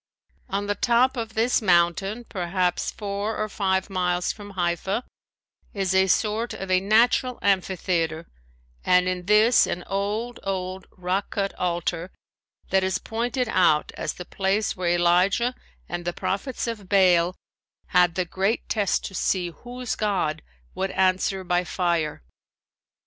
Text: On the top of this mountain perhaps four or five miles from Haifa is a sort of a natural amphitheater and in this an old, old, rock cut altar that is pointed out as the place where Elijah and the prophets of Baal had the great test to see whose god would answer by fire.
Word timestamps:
On 0.49 0.65
the 0.65 0.73
top 0.73 1.15
of 1.15 1.35
this 1.35 1.61
mountain 1.61 2.23
perhaps 2.23 2.89
four 2.89 3.37
or 3.37 3.47
five 3.47 3.87
miles 3.87 4.33
from 4.33 4.53
Haifa 4.57 5.03
is 5.75 5.93
a 5.93 6.07
sort 6.07 6.55
of 6.55 6.71
a 6.71 6.79
natural 6.79 7.37
amphitheater 7.43 8.25
and 8.83 9.07
in 9.07 9.27
this 9.27 9.67
an 9.67 9.83
old, 9.85 10.39
old, 10.41 10.87
rock 10.91 11.29
cut 11.29 11.53
altar 11.53 12.09
that 12.71 12.83
is 12.83 12.97
pointed 12.97 13.47
out 13.47 13.91
as 13.91 14.13
the 14.15 14.25
place 14.25 14.75
where 14.75 14.89
Elijah 14.89 15.53
and 15.87 16.03
the 16.03 16.13
prophets 16.13 16.65
of 16.65 16.89
Baal 16.89 17.35
had 17.89 18.15
the 18.15 18.25
great 18.25 18.67
test 18.67 19.05
to 19.05 19.13
see 19.13 19.51
whose 19.51 19.95
god 19.95 20.41
would 20.73 20.89
answer 20.89 21.43
by 21.43 21.63
fire. 21.63 22.23